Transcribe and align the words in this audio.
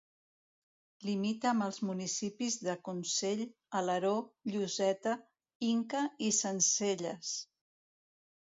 Limita 1.09 1.49
amb 1.49 1.65
els 1.65 1.77
municipis 1.89 2.57
de 2.69 2.75
Consell, 2.89 3.45
Alaró, 3.83 4.15
Lloseta, 4.55 5.15
Inca 5.71 6.05
i 6.31 6.35
Sencelles. 6.43 7.39